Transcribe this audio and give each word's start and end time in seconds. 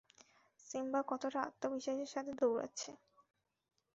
Simba 0.59 1.01
কতটা 1.09 1.39
আত্মবিশ্বাসের 1.47 2.09
সাথে 2.13 2.31
দৌড়াচ্ছে! 2.39 2.91